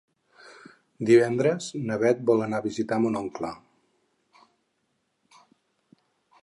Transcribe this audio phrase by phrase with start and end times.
[1.09, 3.55] Divendres na Bet vol anar a visitar mon oncle.